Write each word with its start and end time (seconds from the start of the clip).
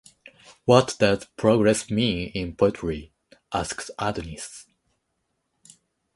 'What 0.65 0.95
does 0.97 1.25
progress 1.37 1.91
mean 1.91 2.29
in 2.29 2.55
poetry?' 2.55 3.13
asks 3.53 3.91
Adonis. 3.99 4.65